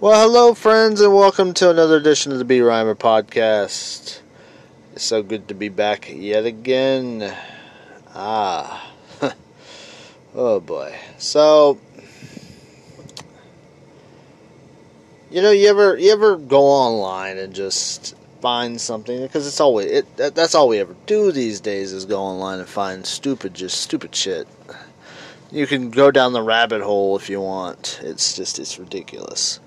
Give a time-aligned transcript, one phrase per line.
[0.00, 4.20] Well, hello, friends, and welcome to another edition of the Brimer podcast.
[4.92, 7.34] It's so good to be back yet again.
[8.14, 8.92] Ah,
[10.36, 10.96] oh boy.
[11.18, 11.80] So,
[15.32, 19.90] you know, you ever you ever go online and just find something because it's always
[19.90, 23.52] it that, that's all we ever do these days is go online and find stupid
[23.52, 24.46] just stupid shit.
[25.50, 27.98] You can go down the rabbit hole if you want.
[28.04, 29.58] It's just it's ridiculous.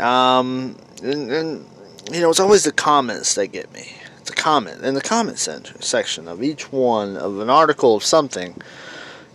[0.00, 1.66] Um, and, and
[2.10, 3.92] you know, it's always the comments that get me.
[4.20, 8.60] It's a comment in the comment section of each one of an article of something.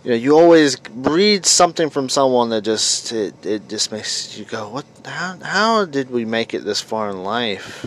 [0.04, 4.44] You know, you always read something from someone that just it, it just makes you
[4.44, 4.84] go, "What?
[5.04, 5.36] How?
[5.42, 7.86] How did we make it this far in life?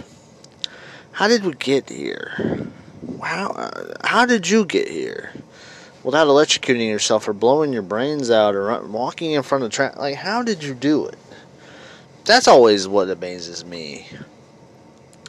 [1.13, 2.67] How did we get here?
[3.21, 3.71] How?
[4.03, 5.31] How did you get here?"
[6.01, 10.15] Without electrocuting yourself or blowing your brains out or walking in front of traffic, like
[10.15, 11.17] how did you do it?
[12.29, 14.05] That's always what amazes me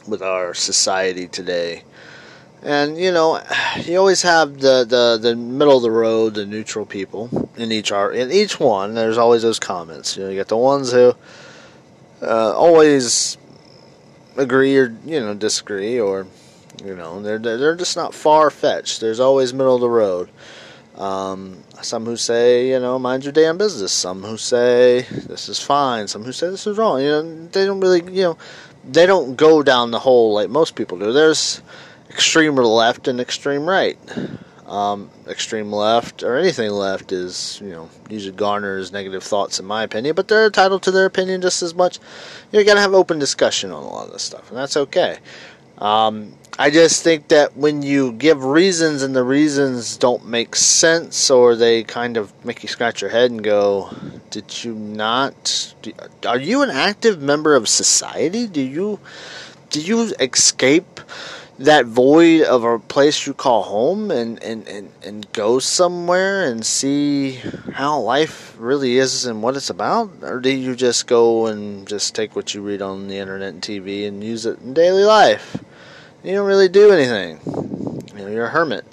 [0.07, 1.83] with our society today.
[2.61, 3.41] And you know,
[3.85, 7.91] you always have the, the, the middle of the road, the neutral people in each
[7.91, 8.15] art.
[8.15, 10.15] In each one, there's always those comments.
[10.15, 11.15] You know, you get the ones who
[12.21, 13.35] uh, always
[14.37, 16.27] agree or you know disagree, or
[16.85, 19.01] you know they're they're just not far fetched.
[19.01, 20.29] There's always middle of the road.
[20.95, 23.91] Um, some who say, you know, mind your damn business.
[23.91, 26.07] Some who say this is fine.
[26.07, 27.01] Some who say this is wrong.
[27.01, 28.37] You know, they don't really, you know,
[28.89, 31.11] they don't go down the hole like most people do.
[31.11, 31.61] There's
[32.09, 33.97] extreme left and extreme right.
[34.65, 39.83] Um, extreme left or anything left is, you know, usually garners negative thoughts in my
[39.83, 41.99] opinion, but they're entitled to their opinion just as much.
[42.53, 45.17] You gotta have open discussion on a lot of this stuff, and that's okay.
[45.81, 51.31] Um, I just think that when you give reasons and the reasons don't make sense
[51.31, 53.89] or they kind of make you scratch your head and go,
[54.29, 55.73] Did you not?
[56.27, 58.45] Are you an active member of society?
[58.45, 58.99] Do you.
[59.71, 60.99] Did you escape
[61.57, 66.65] that void of a place you call home and, and, and, and go somewhere and
[66.65, 67.39] see
[67.73, 70.11] how life really is and what it's about?
[70.23, 73.61] Or do you just go and just take what you read on the internet and
[73.61, 75.57] TV and use it in daily life?
[76.23, 77.39] You don't really do anything.
[78.15, 78.85] You know, you're a hermit.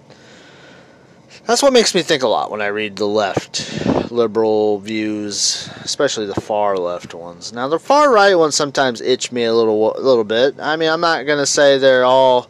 [1.44, 6.26] That's what makes me think a lot when I read the left liberal views, especially
[6.26, 7.52] the far left ones.
[7.52, 10.56] Now, the far right ones sometimes itch me a little, a little bit.
[10.58, 12.48] I mean, I'm not gonna say they're all.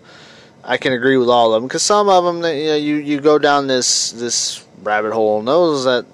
[0.65, 3.21] I can agree with all of them because some of them, you know, you you
[3.21, 6.05] go down this this rabbit hole, knows that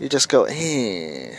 [0.00, 1.34] you just go, eh.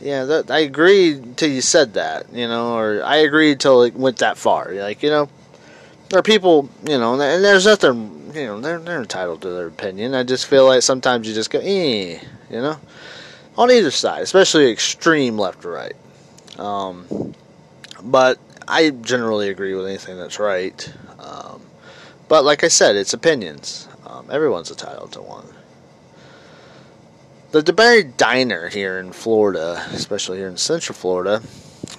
[0.00, 3.94] Yeah, that, I agreed till you said that, you know, or I agreed till it
[3.94, 4.72] went that far.
[4.72, 5.28] Like, you know,
[6.08, 9.66] there are people, you know, and there's nothing, you know, they're they're entitled to their
[9.66, 10.14] opinion.
[10.14, 12.20] I just feel like sometimes you just go, eh,
[12.50, 12.78] you know,
[13.56, 15.96] on either side, especially extreme left or right.
[16.58, 17.34] Um,
[18.02, 20.92] but I generally agree with anything that's right.
[21.18, 21.62] Um,
[22.28, 23.88] but like I said, it's opinions.
[24.06, 25.46] Um, everyone's entitled to one.
[27.50, 31.42] The DeBary Diner here in Florida, especially here in Central Florida,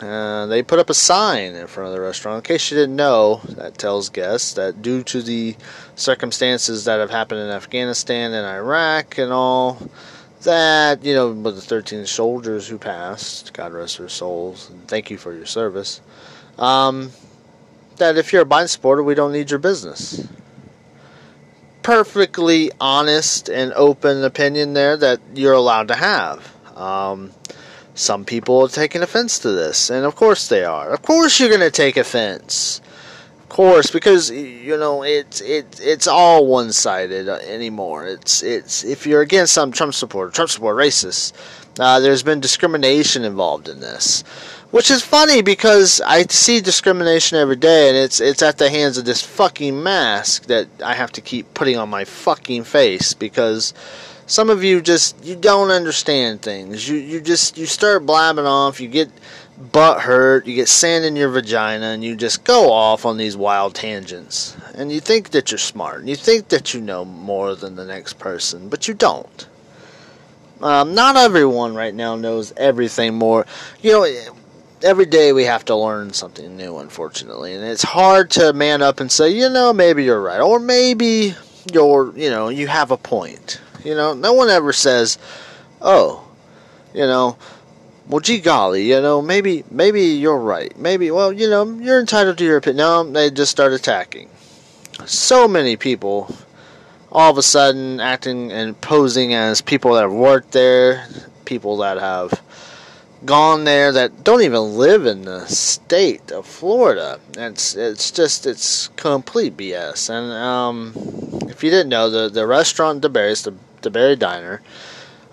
[0.01, 2.37] uh, they put up a sign in front of the restaurant.
[2.37, 5.57] In case you didn't know, that tells guests that due to the
[5.95, 9.77] circumstances that have happened in Afghanistan and Iraq and all,
[10.43, 15.09] that, you know, with the 13 soldiers who passed, God rest their souls, and thank
[15.09, 15.99] you for your service,
[16.57, 17.11] um,
[17.97, 20.25] that if you're a Biden supporter, we don't need your business.
[21.83, 26.55] Perfectly honest and open opinion there that you're allowed to have.
[26.77, 27.31] Um,
[27.99, 30.91] some people are taking offense to this, and of course they are.
[30.91, 32.79] Of course you're going to take offense.
[33.39, 38.07] Of course, because you know it's it it's all one sided anymore.
[38.07, 41.33] It's it's if you're against some Trump supporter, Trump supporter, racist.
[41.77, 44.21] Uh, there's been discrimination involved in this,
[44.71, 48.97] which is funny because I see discrimination every day, and it's it's at the hands
[48.97, 53.73] of this fucking mask that I have to keep putting on my fucking face because
[54.29, 56.87] some of you just you don't understand things.
[56.87, 58.79] You you just you start blabbing off.
[58.79, 59.09] You get
[59.71, 60.45] butt hurt.
[60.45, 64.55] You get sand in your vagina, and you just go off on these wild tangents.
[64.75, 66.01] And you think that you're smart.
[66.01, 69.47] And you think that you know more than the next person, but you don't.
[70.61, 73.47] Um, not everyone right now knows everything more.
[73.81, 74.35] You know,
[74.83, 78.99] every day we have to learn something new, unfortunately, and it's hard to man up
[78.99, 81.33] and say, you know, maybe you're right, or maybe
[81.73, 83.59] you're, you know, you have a point.
[83.83, 85.17] You know, no one ever says,
[85.81, 86.27] "Oh,
[86.93, 87.37] you know,
[88.07, 90.77] well, gee golly, you know, maybe maybe you're right.
[90.77, 94.29] Maybe, well, you know, you're entitled to your opinion." No, they just start attacking.
[95.05, 96.35] So many people,
[97.11, 101.07] all of a sudden, acting and posing as people that have worked there,
[101.45, 102.41] people that have
[103.25, 107.19] gone there that don't even live in the state of Florida.
[107.37, 110.09] It's it's just it's complete BS.
[110.09, 110.93] And um,
[111.49, 114.61] if you didn't know, the the restaurant DeBary's the DeBary Diner.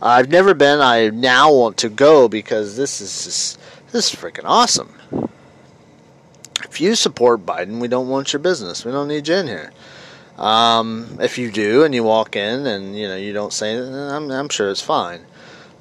[0.01, 0.81] I've never been.
[0.81, 3.59] I now want to go because this is just,
[3.93, 4.95] this is freaking awesome.
[6.65, 8.85] If you support Biden, we don't want your business.
[8.85, 9.73] We don't need you in here.
[10.39, 14.31] Um, if you do and you walk in and you know you don't say I'm,
[14.31, 15.21] I'm sure it's fine.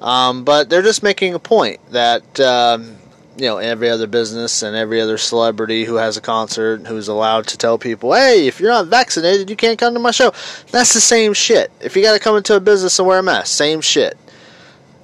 [0.00, 2.96] Um, but they're just making a point that um,
[3.36, 7.46] you know every other business and every other celebrity who has a concert who's allowed
[7.48, 10.32] to tell people, "Hey, if you're not vaccinated, you can't come to my show."
[10.70, 11.70] That's the same shit.
[11.80, 14.16] If you got to come into a business and wear a mask, same shit.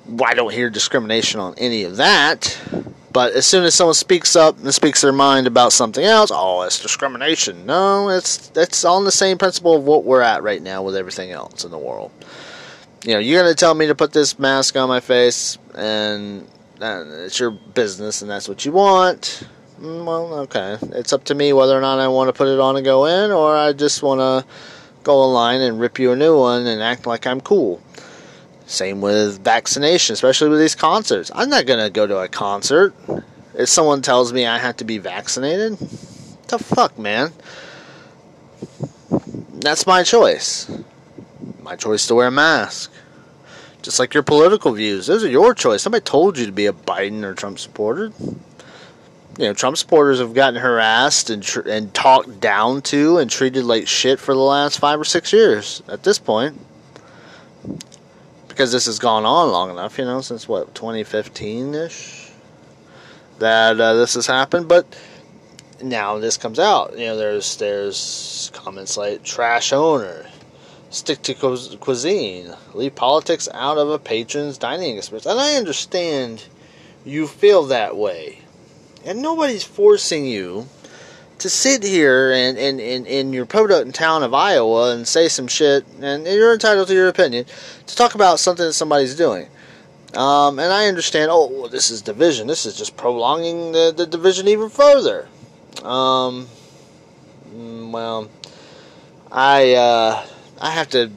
[0.07, 2.59] Well, I don't hear discrimination on any of that.
[3.13, 6.63] But as soon as someone speaks up and speaks their mind about something else, oh,
[6.63, 7.67] it's discrimination.
[7.67, 11.31] No, it's it's on the same principle of what we're at right now with everything
[11.31, 12.11] else in the world
[13.05, 16.47] you know, you're to tell me to put this mask on my face, and
[16.83, 19.47] it's your business, and that's what you want.
[19.81, 20.79] Mm, well, okay.
[20.93, 23.07] It's up to me whether or not I want to put it on and go
[23.07, 24.49] in, or I just want to
[25.03, 27.81] go online and rip you a new one and act like I'm cool.
[28.67, 31.31] Same with vaccination, especially with these concerts.
[31.35, 32.95] I'm not going to go to a concert
[33.55, 35.79] if someone tells me I have to be vaccinated.
[36.49, 37.33] The fuck, man?
[39.55, 40.71] That's my choice.
[41.61, 42.91] My choice to wear a mask.
[43.83, 45.83] Just like your political views, those are your choice.
[45.83, 48.13] Somebody told you to be a Biden or Trump supporter.
[49.39, 53.65] You know, Trump supporters have gotten harassed and tr- and talked down to and treated
[53.65, 55.83] like shit for the last five or six years.
[55.89, 56.61] At this point,
[58.49, 62.31] because this has gone on long enough, you know, since what 2015 ish,
[63.39, 64.69] that uh, this has happened.
[64.69, 64.87] But
[65.83, 66.99] now this comes out.
[66.99, 70.27] You know, there's there's comments like trash owner,
[70.93, 75.27] stick to cuisine, leave politics out of a patron's dining experience.
[75.27, 76.45] And I understand
[77.05, 78.41] you feel that way.
[79.05, 80.69] And nobody's forcing you
[81.39, 85.49] to sit here and in, in, in your podunk town of Iowa and say some
[85.49, 87.47] shit, and you're entitled to your opinion,
[87.87, 89.49] to talk about something that somebody's doing.
[90.15, 92.47] Um, and I understand, oh, well, this is division.
[92.47, 95.27] This is just prolonging the, the division even further.
[95.83, 96.49] Um,
[97.49, 98.31] mm, well,
[99.33, 100.27] I, uh,
[100.63, 101.11] I have to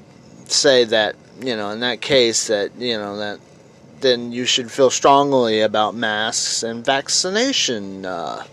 [0.48, 3.40] say that you know in that case that you know that
[4.02, 8.44] then you should feel strongly about masks and vaccination uh,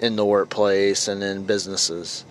[0.00, 2.24] in the workplace and in businesses.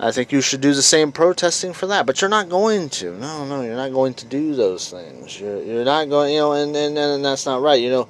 [0.00, 3.12] I think you should do the same protesting for that, but you're not going to.
[3.18, 5.38] No, no, you're not going to do those things.
[5.38, 7.80] You're, you're not going, you know, and, and, and that's not right.
[7.80, 8.08] You know,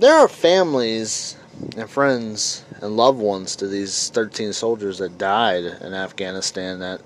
[0.00, 1.36] there are families
[1.76, 7.02] and friends and loved ones to these 13 soldiers that died in Afghanistan that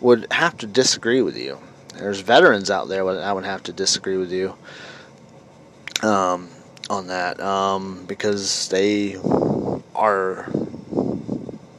[0.00, 1.58] would have to disagree with you.
[1.94, 4.54] There's veterans out there that I would have to disagree with you
[6.02, 6.48] um,
[6.90, 9.16] on that um, because they
[9.94, 10.50] are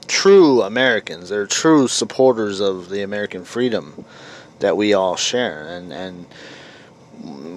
[0.08, 1.30] true Americans.
[1.30, 4.06] They're true supporters of the American freedom
[4.60, 5.68] that we all share.
[5.68, 6.26] And and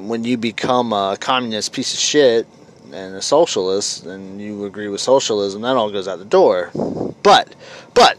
[0.08, 2.46] when you become a communist piece of shit
[2.92, 6.70] and a socialist, and you agree with socialism, that all goes out the door.
[7.22, 7.54] But
[7.94, 8.18] but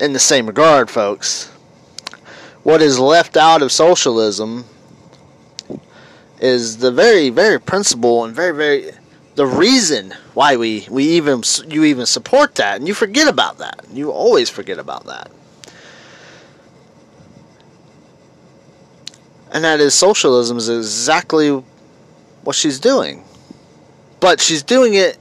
[0.00, 1.50] in the same regard, folks,
[2.66, 4.64] what is left out of socialism
[6.40, 8.90] is the very, very principle and very, very
[9.36, 13.86] the reason why we, we even you even support that, and you forget about that.
[13.92, 15.30] You always forget about that.
[19.52, 21.62] And that is socialism is exactly
[22.42, 23.22] what she's doing.
[24.18, 25.18] But she's doing it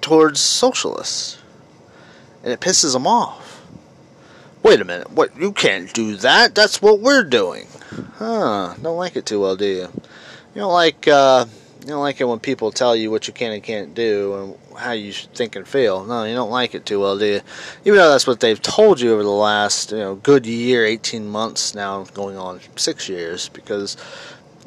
[0.00, 1.36] towards socialists.
[2.42, 3.47] And it pisses them off.
[4.62, 5.36] Wait a minute, what?
[5.38, 6.54] You can't do that.
[6.54, 7.66] That's what we're doing.
[8.14, 8.74] Huh?
[8.82, 9.88] Don't like it too well, do you?
[10.54, 11.46] You don't like uh,
[11.82, 14.78] you don't like it when people tell you what you can and can't do and
[14.78, 16.04] how you think and feel.
[16.04, 17.40] No, you don't like it too well, do you?
[17.84, 21.28] Even though that's what they've told you over the last you know good year, eighteen
[21.28, 23.96] months now, going on six years, because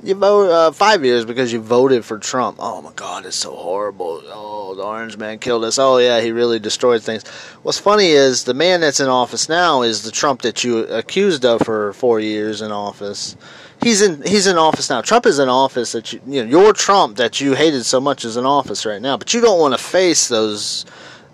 [0.04, 2.58] you vote uh, five years because you voted for Trump.
[2.60, 4.22] Oh my God, it's so horrible.
[4.26, 5.78] Oh, the orange man killed us.
[5.78, 7.28] Oh yeah, he really destroyed things.
[7.64, 11.46] What's funny is the man that's in office now is the Trump that you accused
[11.46, 13.36] of for four years in office.
[13.82, 15.02] He's in he's in office now.
[15.02, 18.26] Trump is in office that you you know your Trump that you hated so much
[18.26, 19.18] is in office right now.
[19.18, 20.86] But you don't want to face those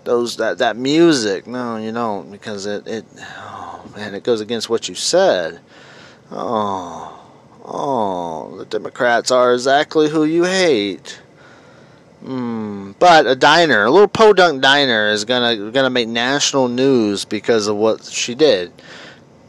[0.04, 1.46] those that that music.
[1.46, 5.60] No, you don't because it it oh man it goes against what you said.
[6.30, 7.17] Oh.
[7.70, 11.20] Oh, the Democrats are exactly who you hate.
[12.24, 12.92] Hmm.
[12.98, 17.76] But a diner, a little podunk diner, is gonna gonna make national news because of
[17.76, 18.72] what she did,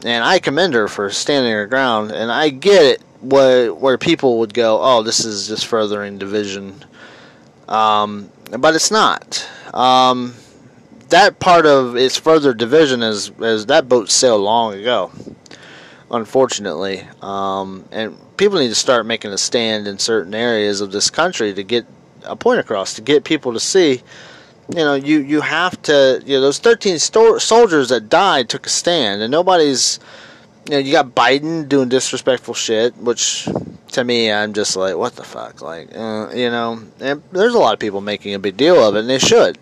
[0.04, 2.12] and I commend her for standing her ground.
[2.12, 6.84] And I get it, where where people would go, oh, this is just furthering division
[7.68, 9.48] Um, but it's not.
[9.72, 10.34] Um,
[11.08, 15.10] that part of its further division is, is that boat sailed long ago,
[16.10, 17.06] unfortunately.
[17.22, 21.54] Um, and people need to start making a stand in certain areas of this country
[21.54, 21.86] to get
[22.24, 24.02] a point across, to get people to see.
[24.70, 26.22] You know, you, you have to.
[26.24, 29.98] You know, those 13 sto- soldiers that died took a stand, and nobody's.
[30.66, 33.48] You know, you got Biden doing disrespectful shit, which
[33.92, 35.62] to me, I'm just like, what the fuck?
[35.62, 38.94] Like, uh, you know, and there's a lot of people making a big deal of
[38.94, 39.58] it, and they should.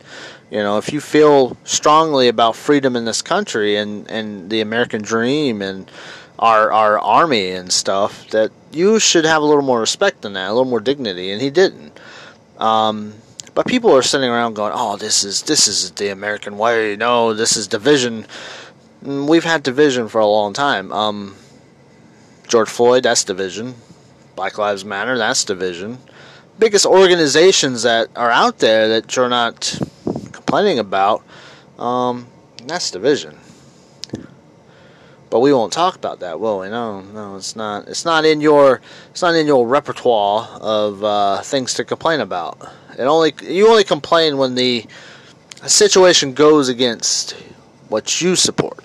[0.51, 5.03] You know, if you feel strongly about freedom in this country and, and the American
[5.03, 5.91] dream and
[6.39, 10.49] our our army and stuff, that you should have a little more respect than that,
[10.49, 11.99] a little more dignity, and he didn't.
[12.59, 13.15] Um,
[13.55, 16.97] but people are sitting around going, "Oh, this is this is the American way.
[16.97, 18.27] No, this is division."
[19.05, 20.93] Mm, we've had division for a long time.
[20.93, 21.37] Um,
[22.49, 23.75] George Floyd, that's division.
[24.35, 25.99] Black Lives Matter, that's division.
[26.59, 29.79] Biggest organizations that are out there that you're not
[30.33, 31.23] complaining about,
[31.79, 32.27] um,
[32.67, 33.39] that's division.
[35.31, 36.71] But we won't talk about that, will we?
[36.71, 37.87] No, no, it's not.
[37.89, 38.81] It's not in your.
[39.11, 42.59] It's not in your repertoire of uh, things to complain about.
[42.99, 44.87] It only you only complain when the
[45.67, 47.33] situation goes against
[47.89, 48.85] what you support.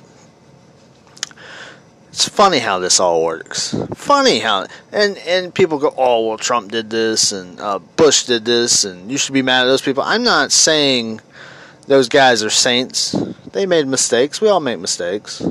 [2.09, 3.73] It's funny how this all works.
[3.95, 8.45] Funny how and and people go, oh well, Trump did this and uh, Bush did
[8.45, 10.03] this, and you should be mad at those people.
[10.03, 11.21] I'm not saying
[11.87, 13.13] those guys are saints.
[13.53, 14.41] They made mistakes.
[14.41, 15.41] We all make mistakes.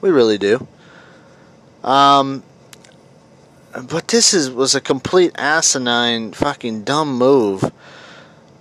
[0.00, 0.66] We really do.
[1.84, 2.42] Um,
[3.88, 7.72] but this is was a complete asinine, fucking dumb move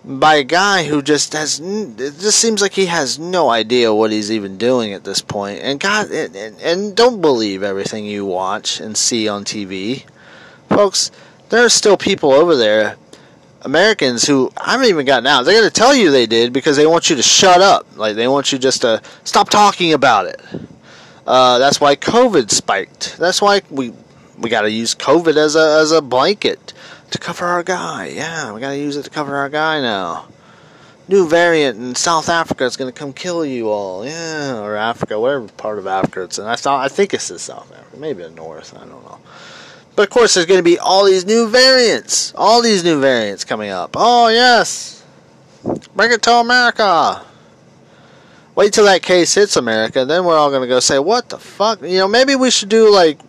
[0.06, 4.12] by a guy who just has it just seems like he has no idea what
[4.12, 5.60] he's even doing at this point.
[5.62, 10.06] And god and, and, don't believe everything you watch and see on tv
[10.70, 11.12] folks
[11.50, 12.96] there are still people over there
[13.64, 15.44] americans who i haven't even gotten out.
[15.44, 17.86] They're going to tell you they did because they want you to shut up.
[17.98, 20.42] Like they want you just to stop talking about it
[21.30, 23.94] uh, that's why covid spiked that's why we
[24.38, 26.74] we got to use covid as a as a blanket
[27.12, 28.08] to cover our guy.
[28.08, 30.28] Yeah, we gotta use it to cover our guy now.
[31.08, 34.06] New variant in South Africa is gonna come kill you all.
[34.06, 36.46] Yeah, or Africa, whatever part of Africa it's in.
[36.46, 38.76] I thought I think it's in South Africa, maybe the North.
[38.76, 39.20] I don't know.
[39.96, 43.72] But of course, there's gonna be all these new variants, all these new variants coming
[43.72, 43.96] up.
[43.98, 45.04] Oh yes,
[45.96, 47.26] bring it to America.
[48.56, 51.82] Wait till that case hits America, then we're all gonna go say, "What the fuck?"
[51.82, 53.20] You know, maybe we should do like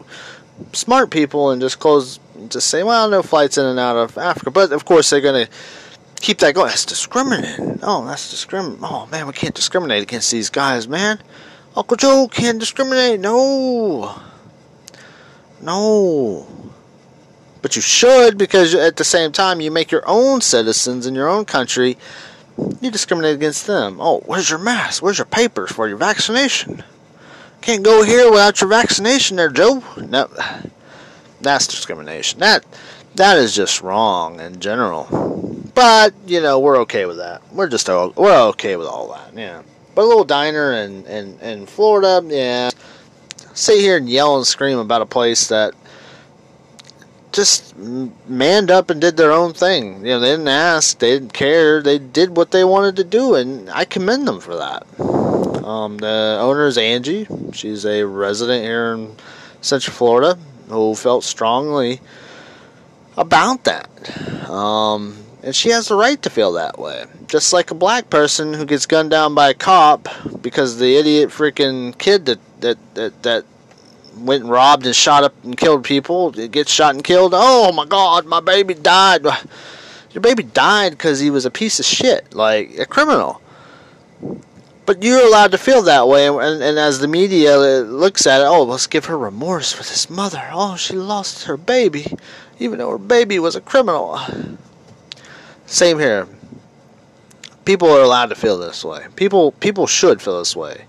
[0.72, 4.50] smart people and just close just say, well, no flights in and out of Africa.
[4.50, 5.52] But of course, they're going to
[6.20, 6.68] keep that going.
[6.68, 7.80] That's discriminating.
[7.82, 8.84] Oh, that's discriminating.
[8.84, 11.20] Oh, man, we can't discriminate against these guys, man.
[11.76, 13.20] Uncle Joe can't discriminate.
[13.20, 14.20] No.
[15.60, 16.46] No.
[17.62, 21.28] But you should because at the same time, you make your own citizens in your
[21.28, 21.98] own country.
[22.80, 23.98] You discriminate against them.
[24.00, 25.02] Oh, where's your mask?
[25.02, 26.82] Where's your papers for your vaccination?
[27.60, 29.82] Can't go here without your vaccination there, Joe.
[29.96, 30.28] No
[31.40, 32.40] that's discrimination.
[32.40, 32.64] That
[33.14, 35.06] that is just wrong in general.
[35.74, 37.42] But you know we're okay with that.
[37.52, 39.36] We're just we're okay with all that.
[39.36, 39.62] Yeah.
[39.94, 42.70] But a little diner in in, in Florida, yeah.
[43.54, 45.74] Sit here and yell and scream about a place that
[47.32, 49.98] just manned up and did their own thing.
[49.98, 53.34] You know, they didn't ask, they didn't care, they did what they wanted to do,
[53.34, 54.86] and I commend them for that.
[55.64, 57.26] Um, the owner is Angie.
[57.52, 59.14] She's a resident here in
[59.60, 62.00] Central Florida who felt strongly
[63.16, 63.88] about that.
[64.48, 67.04] Um, and she has the right to feel that way.
[67.26, 70.08] Just like a black person who gets gunned down by a cop
[70.42, 73.44] because the idiot freaking kid that, that, that, that
[74.16, 77.32] went and robbed and shot up and killed people gets shot and killed.
[77.34, 79.24] Oh my god, my baby died.
[80.12, 83.40] Your baby died because he was a piece of shit, like a criminal.
[84.84, 88.40] But you're allowed to feel that way, and, and as the media uh, looks at
[88.40, 90.50] it, oh, let's give her remorse for this mother.
[90.52, 92.16] Oh, she lost her baby,
[92.58, 94.18] even though her baby was a criminal.
[95.66, 96.26] Same here.
[97.64, 99.06] People are allowed to feel this way.
[99.14, 100.86] People people should feel this way.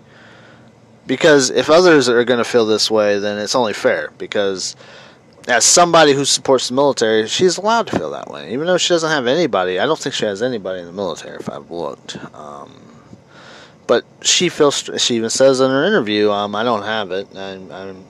[1.08, 4.12] Because if others are going to feel this way, then it's only fair.
[4.18, 4.76] Because
[5.48, 8.90] as somebody who supports the military, she's allowed to feel that way, even though she
[8.90, 9.80] doesn't have anybody.
[9.80, 11.38] I don't think she has anybody in the military.
[11.38, 12.74] If I've looked, um,
[13.88, 17.28] but she feels she even says in her interview, um, I don't have it.
[17.36, 18.06] I'm, I'm,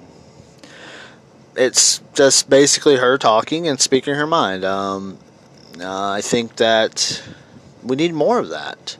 [1.56, 4.66] it's just basically her talking and speaking her mind.
[4.66, 5.18] Um,
[5.80, 7.24] uh, I think that
[7.84, 8.98] we need more of that.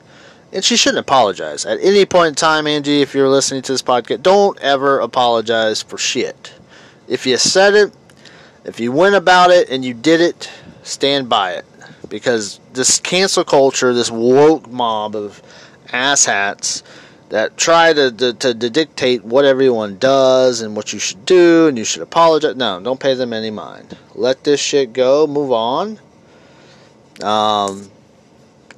[0.54, 1.66] And she shouldn't apologize.
[1.66, 5.82] At any point in time, Angie, if you're listening to this podcast, don't ever apologize
[5.82, 6.54] for shit.
[7.08, 7.94] If you said it,
[8.66, 10.50] if you went about it and you did it,
[10.84, 11.66] stand by it.
[12.10, 15.42] because this cancel culture, this woke mob of
[15.88, 16.84] asshats
[17.30, 21.78] that try to, to, to, dictate what everyone does and what you should do and
[21.78, 22.58] you should apologize.
[22.58, 23.98] No, don't pay them any mind.
[24.16, 25.26] Let this shit go.
[25.28, 26.00] Move on.
[27.24, 27.90] Um,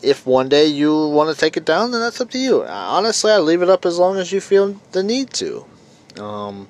[0.03, 2.63] if one day you want to take it down, then that's up to you.
[2.63, 5.65] Honestly, I leave it up as long as you feel the need to.
[6.19, 6.67] Um,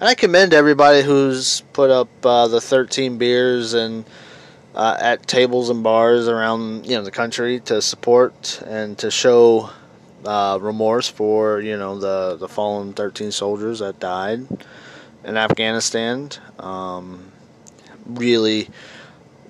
[0.00, 4.04] and I commend everybody who's put up uh, the 13 beers and
[4.74, 9.70] uh, at tables and bars around you know the country to support and to show
[10.24, 14.46] uh, remorse for you know the the fallen 13 soldiers that died
[15.24, 16.30] in Afghanistan.
[16.58, 17.32] Um,
[18.06, 18.68] really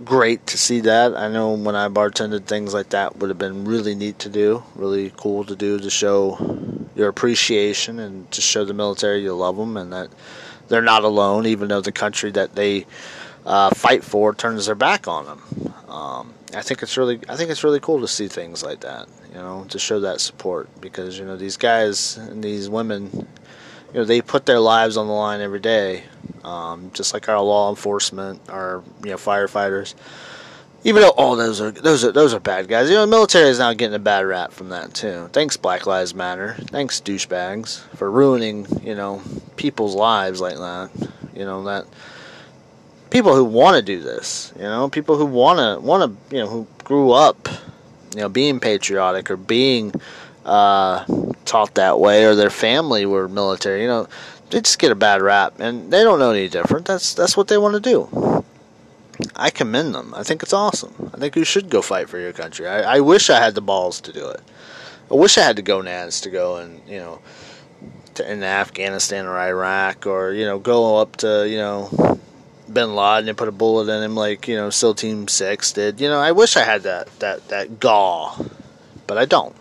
[0.04, 1.16] great to see that.
[1.16, 4.62] I know when I bartended, things like that would have been really neat to do,
[4.74, 6.38] really cool to do to show
[6.94, 10.08] your appreciation and to show the military you love them and that
[10.68, 12.86] they're not alone, even though the country that they
[13.46, 15.74] uh, fight for turns their back on them.
[15.88, 19.08] Um, I think it's really, I think it's really cool to see things like that
[19.32, 23.94] you know, to show that support because you know these guys and these women, you
[24.00, 26.04] know, they put their lives on the line every day,
[26.44, 29.94] um, just like our law enforcement, our you know firefighters.
[30.85, 33.06] Even though all oh, those are those are those are bad guys, you know, the
[33.08, 35.28] military is now getting a bad rap from that too.
[35.32, 36.54] Thanks, Black Lives Matter.
[36.58, 39.23] Thanks, douchebags, for ruining you know
[39.56, 40.90] people's lives like that.
[41.35, 41.87] You know that
[43.11, 46.42] people who want to do this, you know, people who want to want to you
[46.42, 47.49] know who grew up
[48.14, 49.92] you know, being patriotic or being
[50.44, 51.04] uh,
[51.44, 53.82] taught that way, or their family were military.
[53.82, 54.08] You know,
[54.50, 56.86] they just get a bad rap, and they don't know any different.
[56.86, 58.44] That's that's what they want to do.
[59.34, 60.14] I commend them.
[60.14, 61.10] I think it's awesome.
[61.12, 62.68] I think you should go fight for your country.
[62.68, 64.40] I, I wish I had the balls to do it.
[65.10, 67.20] I wish I had the gonads to go and you know
[68.14, 72.18] to in Afghanistan or Iraq or you know go up to you know
[72.72, 76.00] Bin Laden and put a bullet in him like you know SEAL Team Six did.
[76.00, 78.46] You know, I wish I had that that that gall,
[79.06, 79.56] but I don't.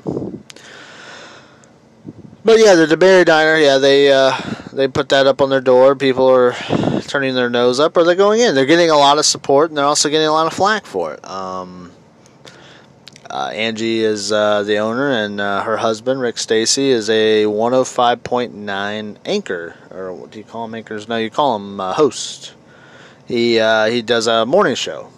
[2.48, 4.32] But yeah, the DeBary Diner, yeah, they uh,
[4.72, 5.98] they put that up on their door.
[5.98, 6.54] People are
[7.02, 8.56] turning their nose up, or they're going in.
[8.56, 11.14] They're getting a lot of support, and they're also getting a lot of flack for
[11.14, 11.30] it.
[11.30, 11.92] Um,
[13.30, 19.18] uh, Angie is uh, the owner, and uh, her husband Rick Stacy is a 105.9
[19.26, 21.10] anchor, or what do you call them anchors?
[21.10, 22.54] No, you call them uh, host.
[23.26, 25.10] He uh, he does a morning show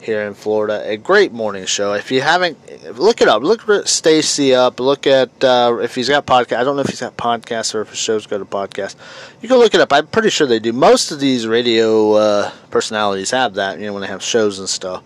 [0.00, 0.82] here in Florida.
[0.84, 1.92] A great morning show.
[1.92, 2.58] If you haven't,
[2.98, 3.42] look it up.
[3.42, 4.80] Look at Stacy up.
[4.80, 6.58] Look at uh, if he's got podcast.
[6.58, 8.96] I don't know if he's got podcasts or if his shows go to podcast.
[9.40, 9.92] You can look it up.
[9.92, 10.72] I'm pretty sure they do.
[10.72, 13.78] Most of these radio uh, personalities have that.
[13.78, 15.02] You know when they have shows and stuff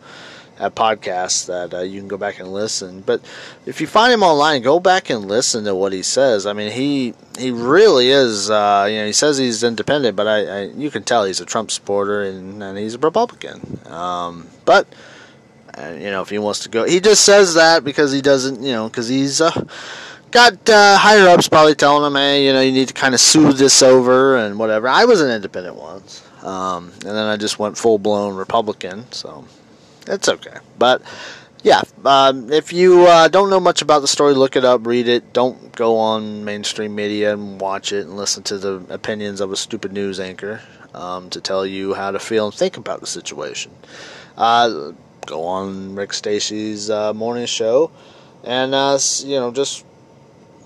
[0.63, 3.01] at podcasts that uh, you can go back and listen.
[3.01, 3.21] But
[3.67, 6.47] if you find him online, go back and listen to what he says.
[6.47, 8.49] I mean, he he really is.
[8.49, 11.45] Uh, you know, he says he's independent, but I, I, you can tell he's a
[11.45, 13.81] Trump supporter and, and he's a Republican.
[13.87, 14.87] Um, but
[15.77, 18.63] uh, you know, if he wants to go, he just says that because he doesn't.
[18.63, 19.41] You know, because he's.
[19.41, 19.67] Uh,
[20.31, 23.21] got uh, higher ups probably telling him, hey, you know, you need to kind of
[23.21, 24.89] smooth this over and whatever.
[24.89, 29.05] I was an independent once, um, and then I just went full blown Republican.
[29.13, 29.45] So
[30.07, 30.57] it's okay.
[30.79, 31.03] But
[31.63, 35.09] yeah, um, if you uh, don't know much about the story, look it up, read
[35.09, 35.33] it.
[35.33, 39.57] Don't go on mainstream media and watch it and listen to the opinions of a
[39.57, 40.61] stupid news anchor
[40.95, 43.73] um, to tell you how to feel and think about the situation.
[44.37, 44.93] Uh,
[45.27, 47.91] go on Rick Stacy's uh, morning show
[48.45, 49.85] and uh, you know just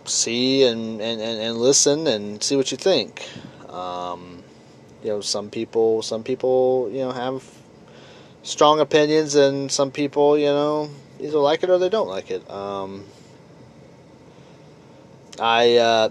[0.04, 3.28] see and, and, and, listen and see what you think.
[3.68, 4.42] Um,
[5.02, 7.42] you know, some people some people you know have
[8.46, 10.88] strong opinions, and some people, you know,
[11.20, 12.48] either like it or they don't like it.
[12.48, 13.04] Um,
[15.38, 16.08] I uh,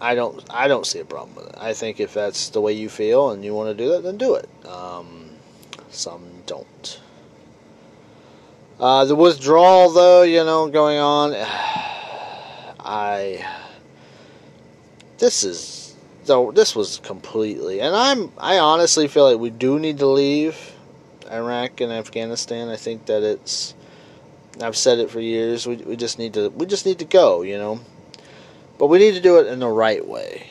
[0.00, 1.54] I don't I don't see a problem with it.
[1.58, 4.18] I think if that's the way you feel and you want to do that, then
[4.18, 4.48] do it.
[4.66, 5.30] Um,
[5.90, 7.00] some don't.
[8.78, 11.34] Uh, the withdrawal, though, you know, going on.
[12.88, 13.44] I
[15.18, 19.98] this is though this was completely, and I'm I honestly feel like we do need
[19.98, 20.75] to leave
[21.30, 22.68] Iraq and Afghanistan.
[22.68, 23.74] I think that it's
[24.60, 25.66] I've said it for years.
[25.66, 27.80] We we just need to we just need to go, you know.
[28.78, 30.48] But we need to do it in the right way.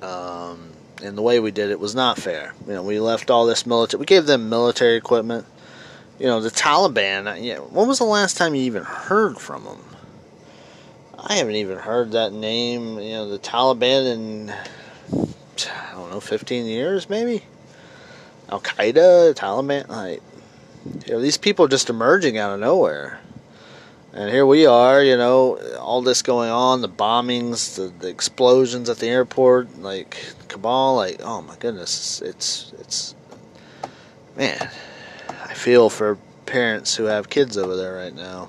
[0.00, 0.70] Um,
[1.02, 2.54] and the way we did it was not fair.
[2.66, 4.00] You know, we left all this military.
[4.00, 5.46] We gave them military equipment.
[6.18, 7.30] You know, the Taliban.
[7.30, 9.82] Uh, yeah, when was the last time you even heard from them?
[11.18, 13.00] I haven't even heard that name.
[13.00, 14.54] You know, the Taliban in
[15.12, 17.42] I don't know, 15 years maybe.
[18.48, 20.22] Al Qaeda, Taliban, like
[21.06, 23.20] you know, these people just emerging out of nowhere.
[24.12, 28.88] And here we are, you know, all this going on, the bombings, the, the explosions
[28.88, 30.16] at the airport, like
[30.48, 33.14] Kabul, like oh my goodness, it's it's
[34.36, 34.70] man,
[35.28, 38.48] I feel for parents who have kids over there right now,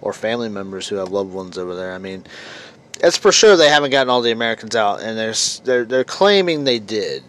[0.00, 1.92] or family members who have loved ones over there.
[1.92, 2.24] I mean,
[3.02, 6.64] it's for sure they haven't gotten all the Americans out, and they're they're they're claiming
[6.64, 7.22] they did,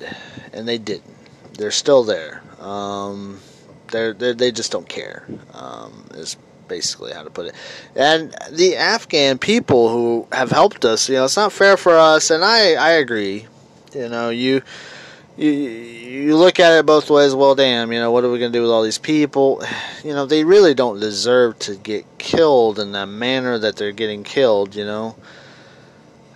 [0.53, 1.14] and they didn't.
[1.57, 2.41] They're still there.
[2.59, 3.39] Um,
[3.87, 5.25] they're, they're they just don't care.
[5.53, 6.37] Um, is
[6.67, 7.55] basically how to put it.
[7.95, 12.29] And the Afghan people who have helped us, you know, it's not fair for us,
[12.29, 13.47] and I I agree.
[13.93, 14.61] You know, you
[15.37, 17.35] you you look at it both ways.
[17.35, 19.63] Well, damn, you know, what are we gonna do with all these people?
[20.03, 24.23] You know, they really don't deserve to get killed in the manner that they're getting
[24.23, 24.75] killed.
[24.75, 25.15] You know,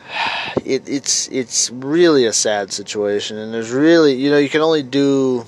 [0.70, 4.84] it, it's it's really a sad situation, and there's really you know you can only
[4.84, 5.46] do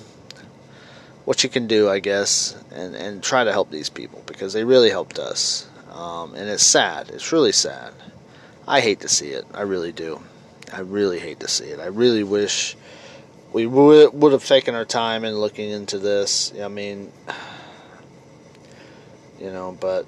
[1.26, 4.64] what you can do, I guess, and and try to help these people because they
[4.64, 7.10] really helped us, um, and it's sad.
[7.10, 7.94] It's really sad.
[8.68, 9.46] I hate to see it.
[9.54, 10.22] I really do.
[10.74, 11.80] I really hate to see it.
[11.80, 12.76] I really wish
[13.54, 16.52] we would would have taken our time in looking into this.
[16.60, 17.12] I mean,
[19.40, 20.08] you know, but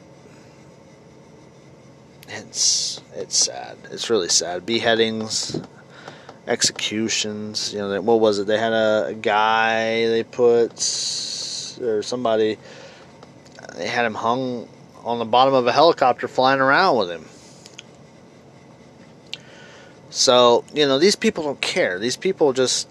[2.34, 3.78] it's it's sad.
[3.91, 4.65] It's really sad.
[4.65, 5.62] Beheadings,
[6.48, 7.74] executions.
[7.74, 8.48] You know, what was it?
[8.48, 10.72] They had a, a guy they put
[11.82, 12.58] or somebody.
[13.76, 14.67] They had him hung
[15.04, 17.26] on the bottom of a helicopter flying around with him.
[20.10, 22.00] So you know these people don't care.
[22.00, 22.88] These people just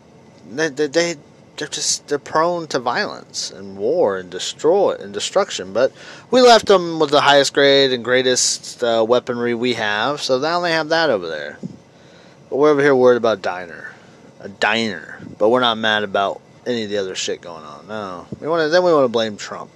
[0.50, 1.16] they they, they
[1.56, 5.72] they're just they're prone to violence and war and destroy and destruction.
[5.72, 5.92] But
[6.30, 10.60] we left them with the highest grade and greatest uh, weaponry we have, so now
[10.60, 11.58] they have that over there.
[12.48, 13.92] But we're over here worried about diner,
[14.40, 15.20] a diner.
[15.38, 17.86] But we're not mad about any of the other shit going on.
[17.86, 18.68] No, we want to.
[18.68, 19.70] Then we want to blame Trump.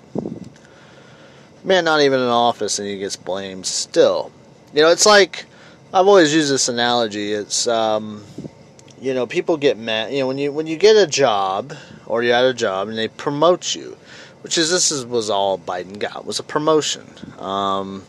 [1.64, 3.66] Man, not even in office, and he gets blamed.
[3.66, 4.30] Still,
[4.72, 5.46] you know, it's like
[5.92, 7.32] I've always used this analogy.
[7.32, 8.24] It's um,
[9.00, 10.12] you know, people get mad.
[10.12, 11.74] You know, when you when you get a job
[12.06, 13.96] or you're at a job and they promote you,
[14.42, 17.04] which is this is, was all Biden got was a promotion.
[17.38, 18.04] Um,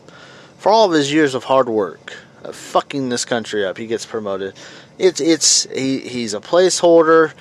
[0.58, 4.06] for all of his years of hard work, of fucking this country up, he gets
[4.06, 4.54] promoted.
[4.98, 7.32] It's it's he he's a placeholder.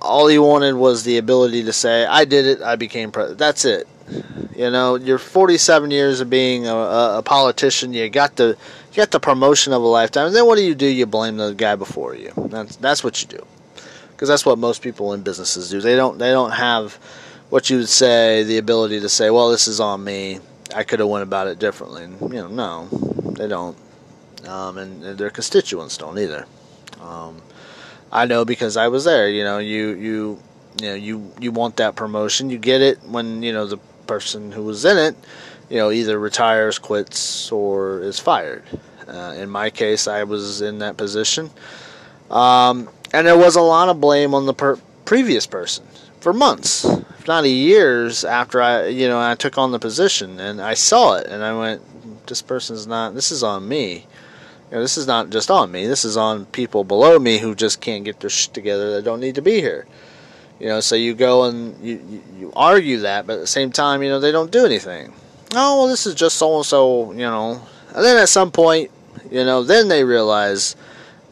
[0.00, 2.62] All he wanted was the ability to say, "I did it.
[2.62, 3.88] I became president." That's it.
[4.56, 7.92] You know, you're 47 years of being a, a, politician.
[7.92, 8.56] You got the
[8.90, 10.26] you got the promotion of a lifetime.
[10.26, 10.86] And then what do you do?
[10.86, 12.32] You blame the guy before you.
[12.36, 13.46] That's that's what you do,
[14.10, 15.80] because that's what most people in businesses do.
[15.80, 16.98] They don't they don't have
[17.50, 20.40] what you would say the ability to say, well, this is on me.
[20.74, 22.04] I could have went about it differently.
[22.04, 22.88] And, you know, no,
[23.32, 23.76] they don't,
[24.46, 26.46] um, and, and their constituents don't either.
[27.00, 27.40] Um,
[28.12, 29.28] I know because I was there.
[29.28, 30.38] You know, you you
[30.80, 32.50] you know you you want that promotion.
[32.50, 35.14] You get it when you know the person who was in it
[35.68, 38.62] you know, either retires, quits, or is fired.
[39.06, 41.50] Uh, in my case, I was in that position.
[42.30, 45.86] Um, and there was a lot of blame on the per- previous person
[46.20, 50.60] for months, if not years after I, you know, I took on the position and
[50.60, 54.06] I saw it and I went, this person's not, this is on me.
[54.70, 55.86] You know, this is not just on me.
[55.86, 59.20] This is on people below me who just can't get their shit together that don't
[59.20, 59.86] need to be here.
[60.58, 64.02] You know, so you go and you, you, argue that, but at the same time,
[64.02, 65.14] you know, they don't do anything
[65.54, 67.62] oh, well, this is just so and so, you know.
[67.94, 68.90] And then at some point,
[69.30, 70.76] you know, then they realize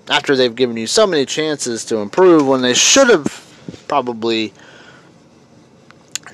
[0.08, 4.52] after they've given you so many chances to improve when they should have probably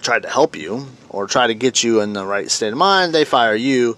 [0.03, 3.15] tried to help you or try to get you in the right state of mind,
[3.15, 3.97] they fire you.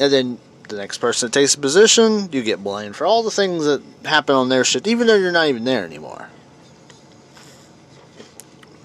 [0.00, 3.30] And then the next person that takes the position, you get blamed for all the
[3.30, 6.28] things that happen on their shit, even though you're not even there anymore.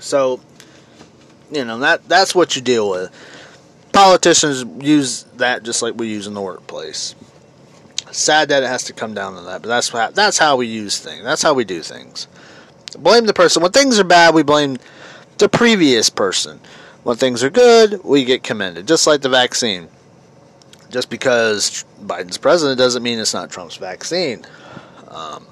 [0.01, 0.41] So,
[1.51, 3.11] you know, that that's what you deal with
[3.91, 7.15] politicians use that just like we use in the workplace.
[8.11, 10.67] Sad that it has to come down to that, but that's how, that's how we
[10.67, 11.23] use things.
[11.23, 12.27] That's how we do things.
[12.97, 14.35] Blame the person when things are bad.
[14.35, 14.77] We blame
[15.37, 16.59] the previous person.
[17.03, 18.87] When things are good, we get commended.
[18.87, 19.87] Just like the vaccine.
[20.89, 24.45] Just because Biden's president doesn't mean it's not Trump's vaccine.
[25.07, 25.47] Um,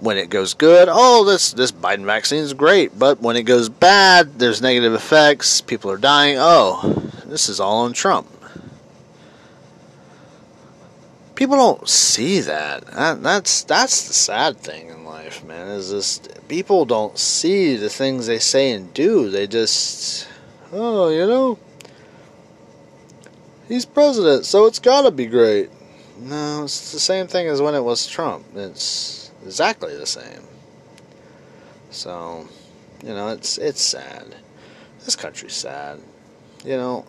[0.00, 2.98] when it goes good, oh, this this Biden vaccine is great.
[2.98, 5.60] But when it goes bad, there's negative effects.
[5.60, 6.36] People are dying.
[6.38, 8.26] Oh, this is all on Trump.
[11.34, 12.84] People don't see that.
[12.86, 13.22] that.
[13.22, 15.68] That's that's the sad thing in life, man.
[15.68, 19.30] Is this people don't see the things they say and do.
[19.30, 20.26] They just,
[20.72, 21.58] oh, you know,
[23.68, 25.70] he's president, so it's got to be great.
[26.20, 28.44] No, it's the same thing as when it was Trump.
[28.56, 30.42] It's exactly the same.
[31.90, 32.46] So,
[33.02, 34.36] you know, it's it's sad.
[35.04, 36.00] This country's sad.
[36.64, 37.06] You know,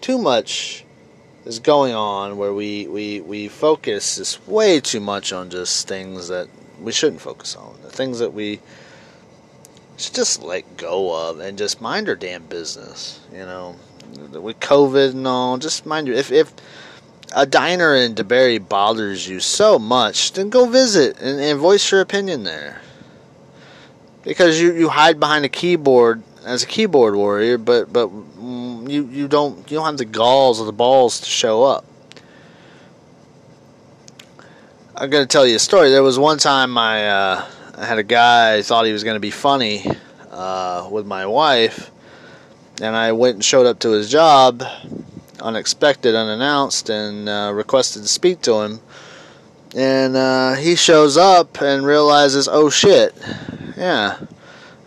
[0.00, 0.84] too much
[1.44, 6.28] is going on where we, we, we focus just way too much on just things
[6.28, 6.48] that
[6.80, 7.76] we shouldn't focus on.
[7.82, 8.60] The things that we
[9.96, 13.20] should just let go of and just mind our damn business.
[13.32, 13.76] You know,
[14.32, 16.52] with COVID and all, just mind your if if
[17.34, 22.00] a diner in DeBary bothers you so much, then go visit and, and voice your
[22.00, 22.80] opinion there.
[24.22, 29.28] Because you, you hide behind a keyboard as a keyboard warrior, but but you you
[29.28, 31.84] don't you don't have the galls or the balls to show up.
[34.94, 35.90] I'm gonna tell you a story.
[35.90, 39.30] There was one time I uh, I had a guy thought he was gonna be
[39.30, 39.84] funny
[40.30, 41.90] uh, with my wife,
[42.80, 44.62] and I went and showed up to his job,
[45.42, 48.80] unexpected, unannounced, and uh, requested to speak to him.
[49.74, 53.14] And uh, he shows up and realizes, oh shit,
[53.76, 54.18] yeah.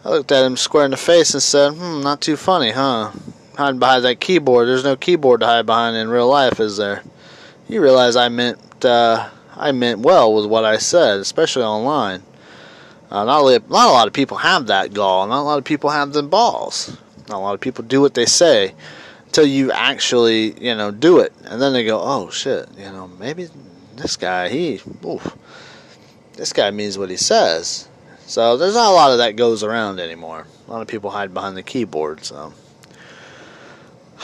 [0.04, 3.12] I looked at him square in the face and said, hmm, not too funny, huh?
[3.58, 4.68] Hiding behind that keyboard.
[4.68, 7.04] There's no keyboard to hide behind in real life, is there?
[7.68, 12.22] You realize I meant uh, I meant well with what I said, especially online.
[13.10, 15.26] Uh, not, a, not a lot of people have that gall.
[15.26, 16.96] Not a lot of people have the balls.
[17.30, 18.76] Not a lot of people do what they say
[19.36, 23.10] until you actually, you know, do it, and then they go, "Oh shit, you know,
[23.20, 23.50] maybe
[23.98, 25.36] this guy, he, oof,
[26.36, 27.90] this guy means what he says."
[28.28, 30.48] So there's not a lot of that goes around anymore.
[30.66, 32.24] A lot of people hide behind the keyboard.
[32.24, 32.54] So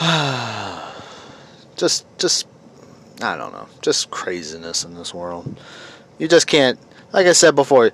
[1.76, 2.46] just, just,
[3.20, 5.60] I don't know, just craziness in this world.
[6.18, 6.78] You just can't,
[7.12, 7.92] like I said before.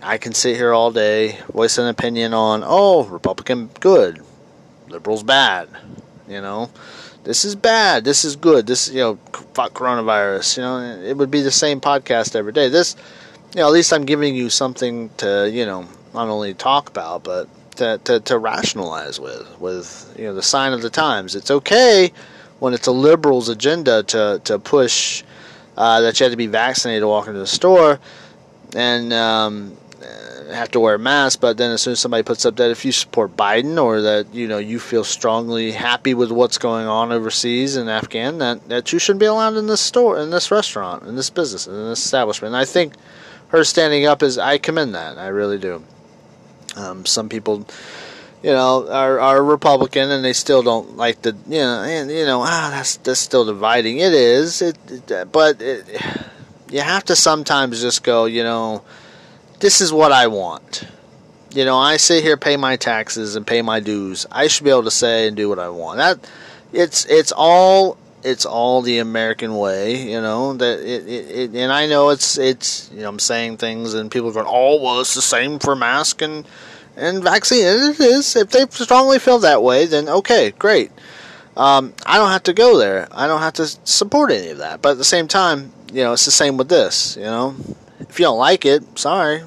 [0.00, 4.22] I can sit here all day, voice an opinion on, oh, Republican good,
[4.88, 5.68] liberals bad.
[6.28, 6.70] You know,
[7.24, 9.18] this is bad, this is good, this, you know,
[9.54, 10.56] fuck coronavirus.
[10.56, 12.68] You know, it would be the same podcast every day.
[12.68, 12.96] This,
[13.54, 17.24] you know, at least I'm giving you something to, you know, not only talk about,
[17.24, 21.34] but to, to, to rationalize with, with, you know, the sign of the times.
[21.34, 22.12] It's okay
[22.58, 25.22] when it's a liberal's agenda to, to push
[25.76, 28.00] uh, that you have to be vaccinated to walk into the store
[28.74, 29.76] and um,
[30.50, 31.40] have to wear a mask.
[31.40, 34.34] But then as soon as somebody puts up that if you support Biden or that
[34.34, 38.92] you know you feel strongly happy with what's going on overseas in Afghan, that that
[38.92, 42.04] you shouldn't be allowed in this store, in this restaurant, in this business, in this
[42.04, 42.54] establishment.
[42.54, 42.94] And I think
[43.48, 45.18] her standing up is I commend that.
[45.18, 45.82] I really do.
[46.76, 47.66] Um, some people,
[48.42, 52.24] you know, are, are Republican and they still don't like the you know and you
[52.24, 53.98] know ah that's that's still dividing.
[53.98, 54.78] It is, it,
[55.10, 55.86] it but it,
[56.70, 58.82] you have to sometimes just go, you know,
[59.60, 60.86] this is what I want.
[61.50, 64.26] You know, I sit here, pay my taxes and pay my dues.
[64.30, 65.98] I should be able to say and do what I want.
[65.98, 66.30] That
[66.72, 70.54] it's it's all it's all the American way, you know.
[70.54, 74.10] That it, it, it, and I know it's it's you know I'm saying things and
[74.10, 76.46] people are going, oh well, it's the same for mask and
[76.96, 77.64] and vaccine.
[77.64, 78.36] It is.
[78.36, 80.90] If they strongly feel that way, then okay, great.
[81.56, 83.08] Um, I don't have to go there.
[83.10, 84.80] I don't have to support any of that.
[84.80, 87.16] But at the same time, you know, it's the same with this.
[87.16, 87.56] You know,
[88.08, 89.42] if you don't like it, sorry.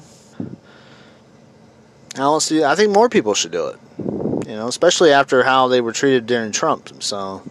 [2.14, 2.62] I don't see.
[2.62, 3.78] I think more people should do it.
[4.46, 7.02] You know, especially after how they were treated during Trump.
[7.02, 7.42] So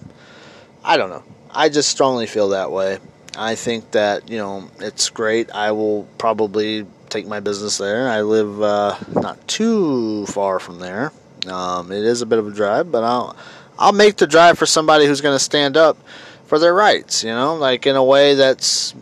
[0.83, 1.23] I don't know.
[1.49, 2.99] I just strongly feel that way.
[3.37, 5.51] I think that you know it's great.
[5.51, 8.09] I will probably take my business there.
[8.09, 11.11] I live uh, not too far from there.
[11.47, 13.35] Um, it is a bit of a drive, but I'll
[13.79, 15.97] I'll make the drive for somebody who's going to stand up
[16.45, 17.23] for their rights.
[17.23, 18.93] You know, like in a way that's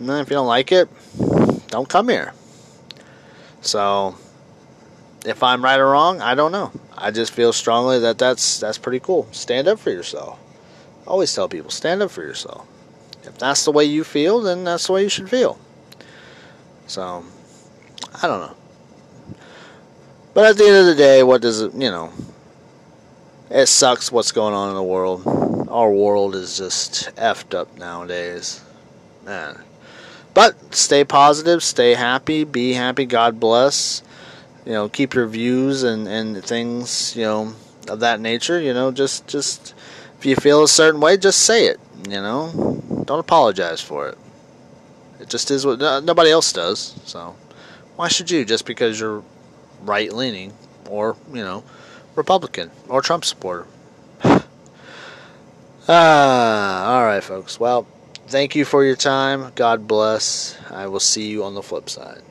[0.00, 0.88] if you don't like it,
[1.74, 2.32] don't come here.
[3.60, 4.16] So
[5.26, 6.72] if I'm right or wrong, I don't know.
[6.96, 9.28] I just feel strongly that that's that's pretty cool.
[9.32, 10.38] Stand up for yourself
[11.06, 12.66] always tell people stand up for yourself.
[13.24, 15.58] If that's the way you feel, then that's the way you should feel.
[16.86, 17.24] So,
[18.22, 18.56] I don't know.
[20.34, 22.12] But at the end of the day, what does it, you know,
[23.50, 25.22] it sucks what's going on in the world.
[25.68, 28.62] Our world is just effed up nowadays.
[29.24, 29.62] Man.
[30.34, 34.02] But stay positive, stay happy, be happy, God bless.
[34.66, 37.54] You know, keep your views and, and things, you know,
[37.88, 39.74] of that nature, you know, just just
[40.18, 41.78] if you feel a certain way, just say it.
[42.08, 44.18] You know, don't apologize for it.
[45.20, 46.98] It just is what nobody else does.
[47.04, 47.36] So
[47.96, 48.44] why should you?
[48.44, 49.22] Just because you're
[49.82, 50.52] right leaning
[50.88, 51.62] or you know
[52.14, 53.66] Republican or Trump supporter.
[55.88, 57.60] ah, all right, folks.
[57.60, 57.86] Well,
[58.26, 59.52] thank you for your time.
[59.54, 60.56] God bless.
[60.70, 62.22] I will see you on the flip side.